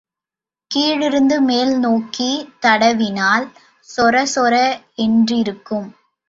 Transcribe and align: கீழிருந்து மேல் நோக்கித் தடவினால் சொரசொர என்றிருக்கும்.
கீழிருந்து 0.71 1.41
மேல் 1.41 1.79
நோக்கித் 1.79 2.47
தடவினால் 2.61 3.45
சொரசொர 3.89 4.53
என்றிருக்கும். 4.97 5.87